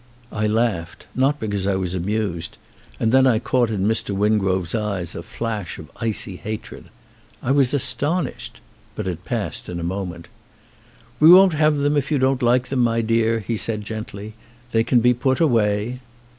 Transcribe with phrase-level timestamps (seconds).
[0.31, 2.57] I laughed, not because I was amused,
[2.99, 4.15] and then I caught in Mr.
[4.17, 6.85] Wingrove's eyes a flash of icy hatred.
[7.43, 8.61] I was astonished.
[8.95, 10.27] But it passed in a moment.
[11.19, 14.33] "We won't have them if you don't like them, my dear," he said gently.
[14.71, 15.99] "They can be put away."